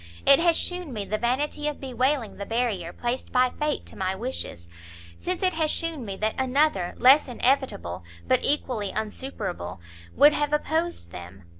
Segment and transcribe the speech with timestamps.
[0.25, 4.15] It has shewn me the vanity of bewailing the barrier, placed by fate to my
[4.15, 4.67] wishes,
[5.19, 9.79] since it has shewn me that another, less inevitable, but equally insuperable,
[10.15, 11.43] would have opposed them.